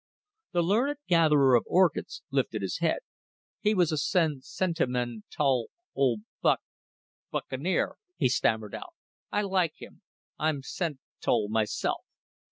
[0.53, 3.01] The learned gatherer of orchids lifted his head.
[3.59, 6.57] "He was a sen sentimen tal old buc
[7.29, 8.95] buccaneer," he stammered out,
[9.31, 10.01] "I like him.
[10.39, 12.03] I'm sent tal myself."